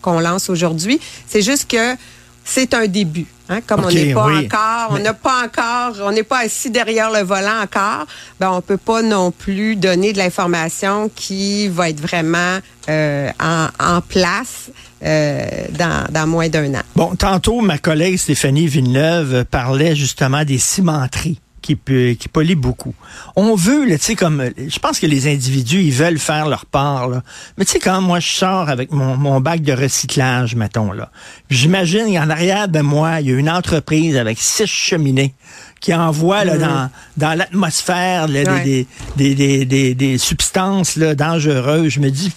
qu'on 0.00 0.20
lance 0.20 0.50
aujourd'hui. 0.50 1.00
C'est 1.26 1.42
juste 1.42 1.70
que 1.70 1.96
c'est 2.44 2.74
un 2.74 2.86
début. 2.86 3.26
Hein, 3.48 3.60
comme 3.66 3.84
on 3.84 3.90
n'est 3.90 4.14
pas 4.14 4.26
encore, 4.26 4.90
on 4.90 4.98
n'a 5.00 5.12
pas 5.12 5.44
encore, 5.44 6.06
on 6.06 6.12
n'est 6.12 6.22
pas 6.22 6.44
assis 6.44 6.70
derrière 6.70 7.10
le 7.10 7.24
volant 7.24 7.62
encore, 7.62 8.06
ben 8.38 8.50
on 8.52 8.60
peut 8.60 8.76
pas 8.76 9.02
non 9.02 9.32
plus 9.32 9.74
donner 9.74 10.12
de 10.12 10.18
l'information 10.18 11.10
qui 11.12 11.66
va 11.66 11.90
être 11.90 12.00
vraiment 12.00 12.58
euh, 12.88 13.28
en, 13.40 14.00
place 14.02 14.70
euh, 15.02 15.46
dans, 15.76 16.06
dans 16.12 16.28
moins 16.28 16.48
d'un 16.48 16.74
an. 16.74 16.82
Bon, 16.94 17.16
tantôt 17.16 17.60
ma 17.60 17.78
collègue 17.78 18.18
Stéphanie 18.18 18.68
Villeneuve 18.68 19.44
parlait 19.46 19.96
justement 19.96 20.44
des 20.44 20.58
cimenteries 20.58 21.40
qui, 21.60 21.76
qui 21.76 22.28
pollue 22.28 22.54
beaucoup. 22.54 22.94
On 23.36 23.54
veut, 23.54 23.86
tu 23.86 23.98
sais, 23.98 24.14
comme, 24.14 24.50
je 24.56 24.78
pense 24.78 24.98
que 24.98 25.06
les 25.06 25.32
individus, 25.32 25.82
ils 25.82 25.92
veulent 25.92 26.18
faire 26.18 26.48
leur 26.48 26.66
part, 26.66 27.08
là. 27.08 27.22
Mais 27.56 27.64
tu 27.64 27.72
sais, 27.72 27.78
quand 27.78 28.00
moi, 28.00 28.20
je 28.20 28.28
sors 28.28 28.68
avec 28.68 28.92
mon, 28.92 29.16
mon 29.16 29.40
bac 29.40 29.62
de 29.62 29.72
recyclage, 29.72 30.54
mettons, 30.54 30.92
là, 30.92 31.10
j'imagine, 31.50 32.18
en 32.18 32.30
arrière 32.30 32.68
de 32.68 32.80
moi, 32.80 33.20
il 33.20 33.28
y 33.28 33.32
a 33.32 33.36
une 33.36 33.50
entreprise 33.50 34.16
avec 34.16 34.38
six 34.40 34.66
cheminées 34.66 35.34
qui 35.80 35.94
envoie 35.94 36.44
là, 36.44 36.56
mm-hmm. 36.56 36.60
dans, 36.60 36.90
dans 37.16 37.34
l'atmosphère 37.38 38.28
des, 38.28 38.86
des, 39.16 39.34
des, 39.34 39.64
des, 39.64 39.94
des, 39.94 40.18
substances 40.18 40.96
là, 40.96 41.14
dangereuses. 41.14 41.92
Je 41.92 42.00
me 42.00 42.10
dis, 42.10 42.32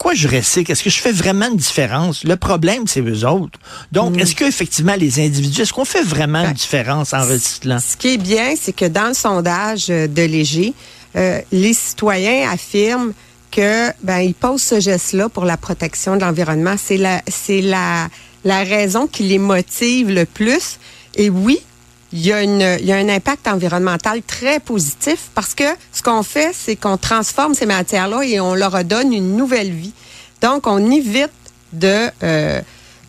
pourquoi 0.00 0.14
je 0.14 0.28
recycle? 0.28 0.72
Est-ce 0.72 0.82
que 0.82 0.88
je 0.88 0.98
fais 0.98 1.12
vraiment 1.12 1.48
une 1.48 1.58
différence? 1.58 2.24
Le 2.24 2.36
problème, 2.36 2.86
c'est 2.86 3.02
eux 3.02 3.26
autres. 3.26 3.58
Donc, 3.92 4.16
mm. 4.16 4.20
est-ce 4.20 4.34
qu'effectivement, 4.34 4.94
les 4.94 5.20
individus, 5.20 5.60
est-ce 5.60 5.74
qu'on 5.74 5.84
fait 5.84 6.02
vraiment 6.02 6.40
une 6.40 6.46
ben, 6.46 6.52
différence 6.54 7.12
en 7.12 7.20
recyclant? 7.20 7.78
Ce 7.78 7.98
qui 7.98 8.14
est 8.14 8.16
bien, 8.16 8.54
c'est 8.58 8.72
que 8.72 8.86
dans 8.86 9.08
le 9.08 9.14
sondage 9.14 9.88
de 9.88 10.22
Léger, 10.22 10.72
euh, 11.16 11.38
les 11.52 11.74
citoyens 11.74 12.50
affirment 12.50 13.12
que 13.50 13.90
ben 14.02 14.20
ils 14.20 14.32
posent 14.32 14.62
ce 14.62 14.80
geste-là 14.80 15.28
pour 15.28 15.44
la 15.44 15.58
protection 15.58 16.16
de 16.16 16.22
l'environnement. 16.22 16.76
C'est 16.82 16.96
la 16.96 17.20
c'est 17.28 17.60
la 17.60 18.08
la 18.44 18.62
raison 18.62 19.06
qui 19.06 19.24
les 19.24 19.38
motive 19.38 20.08
le 20.08 20.24
plus. 20.24 20.78
Et 21.14 21.28
oui, 21.28 21.60
il 22.12 22.26
y, 22.26 22.32
a 22.32 22.42
une, 22.42 22.76
il 22.80 22.86
y 22.86 22.92
a 22.92 22.96
un 22.96 23.08
impact 23.08 23.46
environnemental 23.46 24.22
très 24.22 24.58
positif 24.58 25.30
parce 25.34 25.54
que 25.54 25.64
ce 25.92 26.02
qu'on 26.02 26.24
fait, 26.24 26.50
c'est 26.52 26.74
qu'on 26.74 26.96
transforme 26.96 27.54
ces 27.54 27.66
matières-là 27.66 28.22
et 28.22 28.40
on 28.40 28.54
leur 28.54 28.72
redonne 28.72 29.12
une 29.12 29.36
nouvelle 29.36 29.70
vie. 29.70 29.92
Donc, 30.40 30.66
on 30.66 30.90
évite 30.90 31.30
de, 31.72 32.08
euh, 32.22 32.60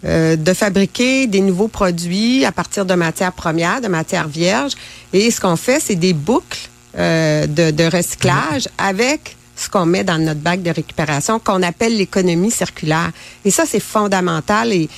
euh, 0.05 0.36
de 0.36 0.53
fabriquer 0.53 1.25
des 1.25 1.41
nouveaux 1.41 1.67
produits 1.67 2.46
à 2.46 2.51
partir 2.51 2.86
de 2.86 2.93
matières 2.93 3.34
premières, 3.34 3.81
de 3.81 3.88
matières 3.88 4.27
vierges. 4.27 4.74
Et 5.13 5.31
ce 5.31 5.41
qu'on 5.41 5.55
fait, 5.55 5.79
c'est 5.79 5.96
des 5.96 6.13
boucles 6.13 6.70
euh, 6.98 7.48
de, 7.48 7.72
de 7.72 7.84
recyclage 7.86 8.67
avec 8.77 9.36
ce 9.55 9.70
qu'on 9.70 9.86
met 9.86 10.03
dans 10.03 10.17
notre 10.17 10.39
bac 10.39 10.62
de 10.62 10.72
récupération 10.72 11.39
qu'on 11.39 11.63
appelle 11.63 11.98
l'économie 11.98 12.51
circulaire. 12.51 13.12
Et 13.46 13.51
ça, 13.51 13.63
c'est 13.65 13.79
fondamental 13.79 14.74
et, 14.74 14.89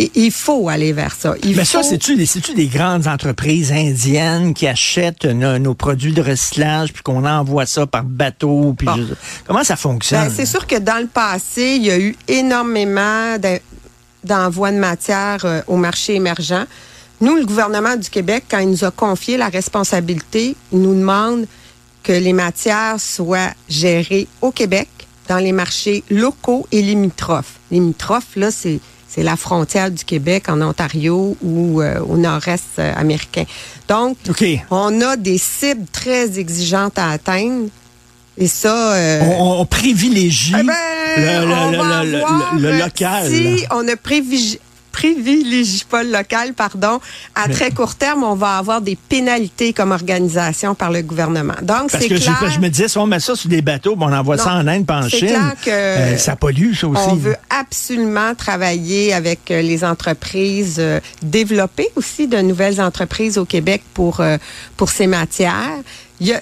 et 0.00 0.10
il 0.14 0.30
faut 0.30 0.68
aller 0.68 0.92
vers 0.92 1.14
ça. 1.14 1.34
Il 1.42 1.56
Mais 1.56 1.64
faut... 1.64 1.82
ça, 1.82 1.82
c'est-tu 1.82 2.16
des, 2.54 2.66
grandes 2.66 3.06
entreprises 3.06 3.72
indiennes 3.72 4.54
qui 4.54 4.66
achètent 4.66 5.24
nos, 5.24 5.58
nos 5.58 5.74
produits 5.74 6.12
de 6.12 6.22
recyclage 6.22 6.92
puis 6.92 7.02
qu'on 7.02 7.24
envoie 7.24 7.66
ça 7.66 7.86
par 7.86 8.04
bateau? 8.04 8.74
Puis 8.76 8.86
Bon. 8.86 8.96
je- 8.96 9.14
comment 9.46 9.64
ça 9.64 9.76
fonctionne? 9.76 10.28
Ben, 10.28 10.32
c'est 10.34 10.46
sûr 10.46 10.66
que 10.66 10.76
dans 10.78 11.00
le 11.00 11.08
passé, 11.08 11.74
il 11.76 11.84
y 11.86 11.90
a 11.90 11.98
eu 11.98 12.16
énormément 12.28 13.38
d'en- 13.38 13.58
d'envois 14.24 14.72
de 14.72 14.78
matière 14.78 15.44
euh, 15.44 15.60
au 15.66 15.76
marché 15.76 16.14
émergent. 16.14 16.66
Nous, 17.20 17.36
le 17.36 17.44
gouvernement 17.46 17.96
du 17.96 18.08
Québec, 18.10 18.44
quand 18.50 18.58
il 18.58 18.70
nous 18.70 18.84
a 18.84 18.90
confié 18.90 19.36
la 19.36 19.48
responsabilité, 19.48 20.54
il 20.72 20.80
nous 20.80 20.94
demande 20.94 21.46
que 22.04 22.12
les 22.12 22.32
matières 22.32 23.00
soient 23.00 23.50
gérées 23.68 24.28
au 24.40 24.50
Québec, 24.52 24.88
dans 25.28 25.38
les 25.38 25.52
marchés 25.52 26.04
locaux 26.10 26.66
et 26.72 26.80
limitrophes. 26.80 27.54
Limitrophes, 27.70 28.36
là, 28.36 28.50
c'est 28.50 28.78
c'est 29.08 29.22
la 29.22 29.36
frontière 29.36 29.90
du 29.90 30.04
Québec 30.04 30.48
en 30.48 30.60
Ontario 30.60 31.36
ou 31.42 31.80
euh, 31.80 31.98
au 32.00 32.16
nord-est 32.16 32.78
euh, 32.78 32.92
américain. 32.94 33.44
Donc, 33.88 34.18
on 34.70 35.00
a 35.00 35.16
des 35.16 35.38
cibles 35.38 35.86
très 35.90 36.38
exigeantes 36.38 36.98
à 36.98 37.10
atteindre. 37.10 37.68
Et 38.36 38.46
ça, 38.46 38.92
euh, 38.92 39.20
On, 39.38 39.60
on 39.60 39.66
privilégie 39.66 40.54
eh 40.56 40.62
ben, 40.62 41.44
le, 41.44 42.22
on 42.22 42.56
local. 42.58 43.28
Si 43.28 43.64
on 43.72 43.88
privilégie 44.92 45.84
pas 45.88 46.02
le 46.02 46.10
local, 46.10 46.54
pardon, 46.54 47.00
à 47.34 47.48
Mais- 47.48 47.54
très 47.54 47.70
court 47.70 47.94
terme, 47.94 48.22
on 48.24 48.34
va 48.34 48.58
avoir 48.58 48.80
des 48.80 48.96
pénalités 48.96 49.72
comme 49.72 49.92
organisation 49.92 50.74
par 50.74 50.90
le 50.90 51.02
gouvernement. 51.02 51.54
Donc, 51.62 51.90
Parce 51.90 52.02
c'est 52.04 52.08
que 52.08 52.16
je, 52.16 52.22
clair. 52.24 52.50
je 52.50 52.58
me 52.60 52.68
disais, 52.68 52.88
si 52.88 52.98
on 52.98 53.06
met 53.06 53.20
ça 53.20 53.36
sur 53.36 53.48
des 53.48 53.62
bateaux, 53.62 53.96
on 53.98 54.12
envoie 54.12 54.38
ça 54.38 54.54
en 54.54 54.66
Inde, 54.66 54.86
pas 54.86 54.98
en 55.04 55.08
Chine, 55.08 55.28
clair 55.28 55.54
que 55.64 55.70
euh, 55.70 56.16
ça 56.18 56.36
pollue, 56.36 56.74
ça 56.74 56.86
aussi. 56.88 57.02
On 57.08 57.14
veut 57.14 57.36
absolument 57.50 58.34
travailler 58.34 59.12
avec 59.12 59.50
euh, 59.50 59.62
les 59.62 59.84
entreprises, 59.84 60.76
euh, 60.78 61.00
développer 61.22 61.88
aussi 61.96 62.26
de 62.26 62.38
nouvelles 62.38 62.80
entreprises 62.80 63.38
au 63.38 63.44
Québec 63.44 63.82
pour 63.94 64.22
pour 64.76 64.90
ces 64.90 65.06
matières. 65.06 65.78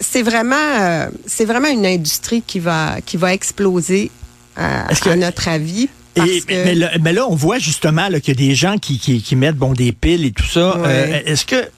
C'est 0.01 0.23
vraiment 0.23 1.09
c'est 1.27 1.45
vraiment 1.45 1.69
une 1.69 1.85
industrie 1.87 2.43
qui 2.47 2.61
va 2.61 2.97
qui 3.05 3.17
va 3.17 3.33
exploser 3.35 4.11
que- 4.57 5.11
à 5.11 5.17
notre 5.17 5.49
avis. 5.49 5.89
Parce 6.17 6.29
Et- 6.31 6.41
que, 6.41 6.65
mais, 6.65 6.75
là, 6.75 6.91
mais 7.01 7.13
là, 7.13 7.27
on 7.29 7.35
voit 7.35 7.59
justement 7.59 8.09
qu'il 8.09 8.29
y 8.29 8.31
a 8.31 8.35
des 8.49 8.55
gens 8.55 8.79
qui, 8.79 8.99
qui, 8.99 9.23
qui 9.23 9.37
mettent 9.37 9.57
bon, 9.57 9.73
des 9.75 9.93
piles 9.93 10.25
et 10.25 10.33
tout 10.33 10.47
ça. 10.47 10.77
Euh, 10.79 11.21
Est-ce 11.27 11.45
que 11.47 11.69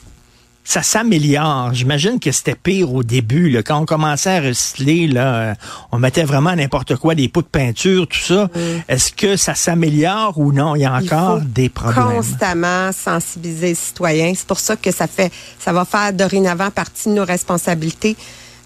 ça 0.65 0.83
s'améliore? 0.83 1.73
J'imagine 1.73 2.21
que 2.21 2.31
c'était 2.31 2.55
pire 2.55 2.93
au 2.93 3.03
début. 3.03 3.49
Là, 3.51 3.63
quand 3.63 3.79
on 3.81 3.87
commençait 3.87 4.37
à 4.37 4.41
recycler, 4.41 5.07
là, 5.09 5.35
euh, 5.35 5.55
on 5.93 5.99
mettait 5.99 6.25
vraiment 6.25 6.55
n'importe 6.55 6.95
quoi, 6.97 7.15
des 7.15 7.29
pots 7.29 7.41
de 7.43 7.47
peinture, 7.47 8.07
tout 8.07 8.19
ça. 8.19 8.51
Est-ce 8.87 9.13
que 9.13 9.37
ça 9.37 9.55
s'améliore 9.55 10.39
ou 10.39 10.53
non? 10.53 10.77
Il 10.77 10.83
y 10.83 10.85
a 10.85 10.99
il 11.01 11.07
encore 11.13 11.39
faut 11.39 11.45
des 11.45 11.69
problèmes. 11.71 12.17
constamment 12.17 12.93
sensibiliser 12.93 13.69
les 13.69 13.75
citoyens. 13.75 14.33
C'est 14.37 14.47
pour 14.47 14.61
ça 14.61 14.77
que 14.77 14.91
ça 14.93 15.07
fait, 15.07 15.33
ça 15.59 15.73
va 15.73 15.85
faire 15.85 16.13
dorénavant 16.13 16.71
partie 16.71 17.09
de 17.09 17.15
nos 17.15 17.25
responsabilités 17.25 18.15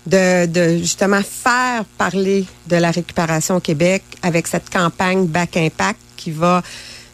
de, 0.06 0.46
de 0.46 0.78
justement 0.78 1.22
faire 1.22 1.84
parler 1.98 2.44
de 2.66 2.76
la 2.76 2.90
récupération 2.90 3.56
au 3.56 3.60
Québec 3.60 4.02
avec 4.22 4.46
cette 4.46 4.70
campagne 4.70 5.26
Back 5.26 5.56
Impact 5.56 5.98
qui 6.16 6.30
va 6.30 6.62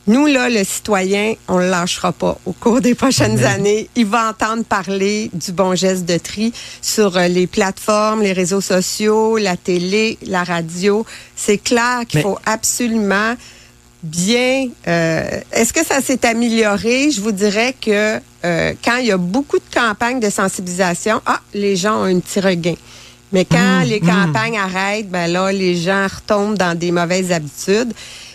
nous, 0.09 0.25
là, 0.25 0.49
le 0.49 0.65
citoyen, 0.65 1.35
on 1.49 1.59
le 1.59 1.69
lâchera 1.69 2.13
pas. 2.13 2.39
Au 2.47 2.53
cours 2.53 2.81
des 2.81 2.95
prochaines 2.95 3.45
années, 3.45 3.91
il 3.95 4.07
va 4.07 4.31
entendre 4.31 4.65
parler 4.65 5.31
du 5.35 5.53
bon 5.53 5.75
geste 5.75 6.07
de 6.07 6.17
tri 6.17 6.51
sur 6.81 7.19
euh, 7.19 7.29
les 7.29 7.47
plateformes, 7.47 8.23
les 8.23 8.33
réseaux 8.33 8.63
sociaux, 8.63 9.37
la 9.37 9.59
télé, 9.59 10.17
la 10.23 10.45
radio. 10.45 11.05
C'est 11.37 11.59
clair 11.59 12.07
qu'il 12.09 12.23
faut 12.23 12.39
absolument 12.47 13.35
bien. 14.03 14.69
euh, 14.87 15.41
Est-ce 15.53 15.73
que 15.73 15.85
ça 15.85 16.01
s'est 16.01 16.25
amélioré? 16.27 17.11
Je 17.11 17.21
vous 17.21 17.33
dirais 17.33 17.75
que 17.81 18.21
euh, 18.45 18.73
quand 18.85 18.97
il 18.97 19.07
y 19.07 19.13
a 19.13 19.17
beaucoup 19.17 19.59
de 19.59 19.75
campagnes 19.75 20.21
de 20.21 20.31
sensibilisation, 20.31 21.21
ah, 21.27 21.41
les 21.55 21.77
gens 21.77 22.01
ont 22.03 22.05
un 22.05 22.19
petit 22.21 22.41
regain. 22.41 22.75
Mais 23.33 23.45
quand 23.45 23.83
les 23.85 24.01
campagnes 24.01 24.57
arrêtent, 24.57 25.11
ben 25.11 25.27
là, 25.31 25.53
les 25.53 25.77
gens 25.77 26.07
retombent 26.07 26.57
dans 26.57 26.77
des 26.79 26.91
mauvaises 26.91 27.31
habitudes. 27.31 27.93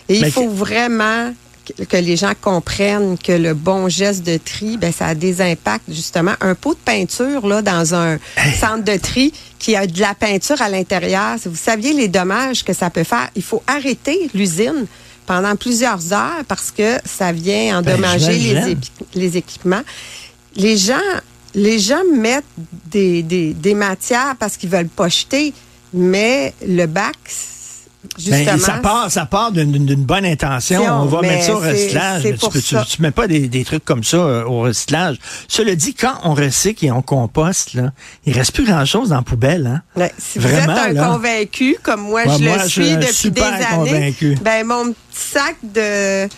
Et 0.08 0.18
il 0.18 0.30
faut 0.30 0.48
vraiment 0.48 1.32
que- 1.66 1.82
que 1.84 1.96
les 1.96 2.16
gens 2.16 2.32
comprennent 2.40 3.16
que 3.18 3.32
le 3.32 3.54
bon 3.54 3.88
geste 3.88 4.22
de 4.24 4.36
tri, 4.36 4.76
ben 4.76 4.92
ça 4.92 5.06
a 5.06 5.14
des 5.16 5.40
impacts 5.40 5.90
justement. 5.90 6.34
Un 6.42 6.54
pot 6.54 6.74
de 6.74 6.78
peinture 6.84 7.44
là 7.46 7.60
dans 7.62 7.94
un 7.94 8.18
centre 8.60 8.84
de 8.84 8.96
tri 8.98 9.32
qui 9.58 9.74
a 9.74 9.86
de 9.86 9.98
la 10.00 10.14
peinture 10.14 10.60
à 10.62 10.68
l'intérieur, 10.68 11.38
si 11.40 11.48
vous 11.48 11.56
saviez 11.56 11.92
les 11.94 12.06
dommages 12.08 12.62
que 12.62 12.74
ça 12.74 12.90
peut 12.90 13.02
faire, 13.02 13.30
il 13.34 13.42
faut 13.42 13.62
arrêter 13.66 14.28
l'usine 14.34 14.86
pendant 15.26 15.56
plusieurs 15.56 16.12
heures 16.12 16.44
parce 16.48 16.70
que 16.70 16.98
ça 17.04 17.32
vient 17.32 17.78
endommager 17.78 18.32
les, 18.32 18.38
j'imagine. 18.40 18.78
épi- 18.78 18.90
les 19.14 19.36
équipements. 19.36 19.82
Les 20.56 20.76
gens, 20.76 20.98
les 21.54 21.78
gens 21.78 22.02
mettent 22.16 22.44
des, 22.86 23.22
des, 23.22 23.54
des 23.54 23.74
matières 23.74 24.36
parce 24.38 24.56
qu'ils 24.56 24.70
veulent 24.70 24.88
pas 24.88 25.08
jeter, 25.08 25.52
mais 25.92 26.52
le 26.66 26.86
bac, 26.86 27.16
justement, 28.18 28.44
Ben, 28.44 28.58
ça 28.58 28.72
part, 28.74 29.10
ça 29.10 29.26
part 29.26 29.52
d'une- 29.52 29.94
bonne 29.96 30.24
intention. 30.24 30.82
On 31.02 31.06
va 31.06 31.20
mettre 31.22 31.44
ça 31.44 31.54
au 31.54 31.58
recyclage. 31.58 32.22
Tu, 32.22 32.48
peux- 32.48 32.60
ça. 32.60 32.84
tu 32.88 33.02
mets 33.02 33.10
pas 33.10 33.26
des, 33.26 33.48
des 33.48 33.64
trucs 33.64 33.84
comme 33.84 34.04
ça 34.04 34.16
euh, 34.16 34.44
au 34.44 34.60
recyclage. 34.60 35.16
Cela 35.48 35.74
dit, 35.74 35.94
quand 35.94 36.14
on 36.24 36.34
recycle 36.34 36.86
et 36.86 36.90
on 36.90 37.02
composte, 37.02 37.74
là, 37.74 37.92
il 38.26 38.32
reste 38.32 38.52
plus 38.52 38.64
grand-chose 38.66 39.10
dans 39.10 39.16
la 39.16 39.22
poubelle. 39.22 39.66
Hein? 39.66 39.82
Ouais, 40.00 40.12
si 40.18 40.38
vous 40.38 40.48
Vraiment, 40.48 40.74
êtes 40.76 40.90
un 40.90 40.92
là. 40.92 41.06
convaincu, 41.08 41.76
comme 41.82 42.02
moi 42.02 42.22
je 42.24 42.44
moi, 42.44 42.56
le 42.62 42.68
suis 42.68 42.96
depuis 42.96 43.30
des 43.30 43.40
années, 43.42 43.64
convaincu. 43.74 44.38
ben 44.42 44.66
mon 44.66 44.86
petit 44.86 44.96
sac 45.12 45.56
de 45.62 46.28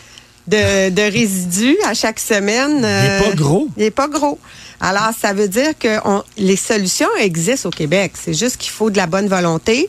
de, 0.49 0.91
de 0.91 1.03
résidus 1.13 1.77
à 1.89 1.93
chaque 1.95 2.21
semaine, 2.21 2.85
euh, 2.85 3.19
Il 3.21 3.27
est 3.27 3.31
pas 3.31 3.35
gros. 3.37 3.69
Il 3.77 3.83
est 3.83 3.91
pas 3.91 4.07
gros. 4.09 4.39
Alors 4.81 5.11
ça 5.21 5.33
veut 5.33 5.49
dire 5.49 5.73
que 5.79 5.99
on- 6.05 6.23
les 6.39 6.55
solutions 6.55 7.09
existent 7.19 7.69
au 7.69 7.73
Québec. 7.73 8.13
C'est 8.15 8.35
juste 8.35 8.57
qu'il 8.59 8.71
faut 8.71 8.89
de 8.91 8.97
la 8.97 9.07
bonne 9.09 9.27
volonté. 9.27 9.89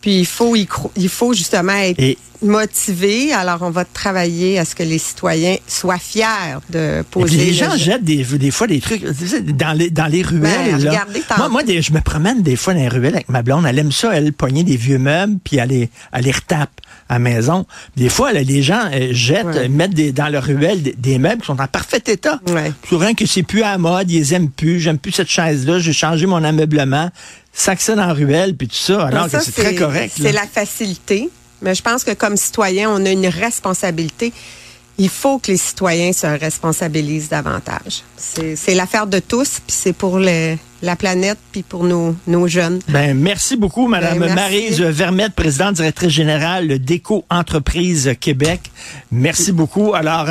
Puis 0.00 0.20
il 0.20 0.26
faut 0.26 0.56
y 0.56 0.64
cro- 0.64 0.90
il 0.96 1.08
faut 1.08 1.32
justement 1.34 1.72
être 1.74 1.98
Et- 2.00 2.16
motivé. 2.42 3.32
Alors 3.32 3.58
on 3.62 3.70
va 3.70 3.84
travailler 3.84 4.58
à 4.58 4.64
ce 4.64 4.74
que 4.74 4.82
les 4.82 4.98
citoyens 4.98 5.56
soient 5.66 5.98
fiers 5.98 6.24
de 6.70 7.00
Et 7.00 7.02
poser. 7.04 7.36
puis 7.36 7.46
les 7.46 7.50
le 7.52 7.52
gens 7.56 7.76
jettent 7.76 8.02
des, 8.04 8.24
des 8.24 8.50
fois 8.50 8.66
des 8.66 8.80
trucs 8.80 9.04
dans 9.04 9.72
les, 9.76 9.90
dans 9.90 10.06
les 10.06 10.22
ruelles. 10.22 10.76
Ben, 10.76 10.84
là. 10.84 11.06
moi, 11.36 11.48
moi 11.48 11.62
des- 11.62 11.82
je 11.82 11.92
me 11.92 12.00
promène 12.00 12.42
des 12.42 12.56
fois 12.56 12.74
dans 12.74 12.80
les 12.80 12.88
ruelles 12.88 13.14
avec 13.14 13.28
ma 13.28 13.42
blonde. 13.42 13.66
Elle 13.66 13.78
aime 13.78 13.92
ça, 13.92 14.14
elle, 14.14 14.32
pogner 14.32 14.64
des 14.64 14.76
vieux 14.76 14.98
meubles, 14.98 15.36
puis 15.44 15.56
elle 15.58 15.68
les, 15.68 15.90
elle 16.12 16.24
les 16.24 16.32
retape 16.32 16.70
à 17.08 17.14
la 17.14 17.18
maison. 17.18 17.66
Des 17.96 18.08
fois, 18.08 18.32
là, 18.32 18.42
les 18.42 18.62
gens 18.62 18.82
euh, 18.92 19.08
jettent, 19.12 19.46
Ouais. 19.46 19.68
mettent 19.68 19.94
des, 19.94 20.12
dans 20.12 20.28
leur 20.28 20.44
ruelle 20.44 20.80
des, 20.82 20.94
des 20.96 21.18
meubles 21.18 21.40
qui 21.42 21.46
sont 21.48 21.60
en 21.60 21.66
parfait 21.66 22.02
état. 22.06 22.40
Ouais. 22.48 22.72
Souvent 22.88 23.12
que 23.14 23.26
c'est 23.26 23.42
plus 23.42 23.62
à 23.62 23.72
la 23.72 23.78
mode, 23.78 24.10
ils 24.10 24.18
les 24.18 24.34
aiment 24.34 24.50
plus, 24.50 24.80
j'aime 24.80 24.98
plus 24.98 25.12
cette 25.12 25.28
chaise-là, 25.28 25.78
j'ai 25.80 25.92
changé 25.92 26.26
mon 26.26 26.42
ameublement. 26.44 27.10
Sac 27.52 27.80
ça 27.80 27.94
dans 27.94 28.06
la 28.06 28.12
ruelle, 28.12 28.56
puis 28.56 28.68
tout 28.68 28.74
ça, 28.74 29.06
alors 29.06 29.28
Ça, 29.28 29.38
que 29.38 29.44
c'est 29.44 29.52
très 29.52 29.74
correct. 29.74 30.14
C'est 30.16 30.32
la 30.32 30.46
facilité. 30.46 31.28
Mais 31.62 31.74
je 31.74 31.82
pense 31.82 32.04
que 32.04 32.12
comme 32.12 32.36
citoyen, 32.36 32.90
on 32.90 33.04
a 33.04 33.10
une 33.10 33.26
responsabilité. 33.26 34.32
Il 35.02 35.08
faut 35.08 35.38
que 35.38 35.50
les 35.50 35.56
citoyens 35.56 36.12
se 36.12 36.26
responsabilisent 36.26 37.30
davantage. 37.30 38.02
C'est 38.16 38.74
l'affaire 38.74 39.06
de 39.06 39.18
tous, 39.18 39.60
puis 39.66 39.74
c'est 39.74 39.94
pour 39.94 40.18
le- 40.18 40.56
la 40.82 40.96
planète, 40.96 41.36
puis 41.52 41.62
pour 41.62 41.84
nos, 41.84 42.16
nos 42.26 42.48
jeunes. 42.48 42.80
Ben, 42.88 43.14
merci 43.14 43.54
beaucoup, 43.56 43.86
Madame 43.86 44.18
Ben, 44.18 44.32
merci. 44.34 44.34
Maryse 44.34 44.80
Vermette, 44.80 45.34
présidente 45.34 45.74
directrice 45.74 46.08
générale 46.10 46.78
d'Éco 46.78 47.24
Entreprise 47.28 48.14
Québec. 48.18 48.60
Merci 49.10 49.52
beaucoup. 49.52 49.92
Alors, 49.94 50.26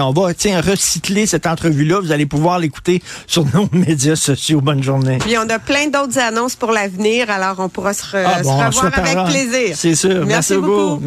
on 0.00 0.12
va 0.12 0.34
tiens, 0.34 0.60
recycler 0.60 1.26
cette 1.26 1.46
entrevue-là. 1.46 2.00
Vous 2.00 2.10
allez 2.10 2.26
pouvoir 2.26 2.58
l'écouter 2.58 3.00
sur 3.28 3.44
nos 3.54 3.68
médias 3.72 4.16
sociaux. 4.16 4.60
Bonne 4.60 4.82
journée. 4.82 5.18
Puis 5.18 5.36
on 5.38 5.48
a 5.48 5.58
plein 5.60 5.86
d'autres 5.86 6.18
annonces 6.18 6.56
pour 6.56 6.72
l'avenir, 6.72 7.30
alors 7.30 7.56
on 7.60 7.68
pourra 7.68 7.92
se, 7.94 8.02
re- 8.02 8.24
Ah, 8.26 8.42
bon, 8.42 8.58
se 8.72 8.80
revoir 8.84 8.98
avec 8.98 9.32
plaisir. 9.32 9.76
C'est 9.76 9.94
sûr. 9.94 10.26
Merci, 10.26 10.54
beaucoup. 10.56 11.00